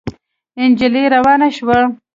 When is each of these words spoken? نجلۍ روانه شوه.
نجلۍ 0.69 1.03
روانه 1.15 1.47
شوه. 1.55 1.79